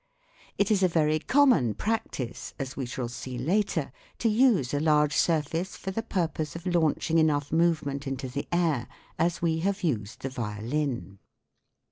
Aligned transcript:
It 0.57 0.71
is 0.71 0.81
a 0.81 0.87
very 0.87 1.19
common 1.19 1.75
practice, 1.75 2.55
as 2.57 2.75
we 2.75 2.87
shall 2.87 3.07
see 3.07 3.37
later 3.37 3.91
(p. 4.17 4.29
42), 4.29 4.29
to 4.29 4.29
use 4.29 4.73
a 4.73 4.79
large 4.79 5.15
surface 5.15 5.77
for 5.77 5.91
the 5.91 6.01
purpose 6.01 6.55
of 6.55 6.65
launching 6.65 7.19
enough 7.19 7.51
movement 7.51 8.07
into 8.07 8.27
the 8.27 8.47
air, 8.51 8.87
as 9.19 9.43
we 9.43 9.59
have 9.59 9.83
used 9.83 10.23
the 10.23 10.29
violin. 10.29 11.19